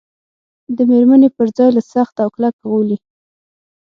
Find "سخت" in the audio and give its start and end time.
1.93-2.15